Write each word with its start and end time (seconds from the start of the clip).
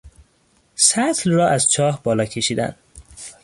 سطل 0.75 1.31
را 1.31 1.49
از 1.49 1.71
چاه 1.71 2.03
بالا 2.03 2.25
کشیدن 2.25 2.75